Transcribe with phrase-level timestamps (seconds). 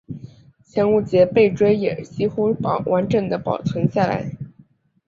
[0.65, 2.57] 前五节背椎也是几乎
[2.87, 4.31] 完整地保存下来。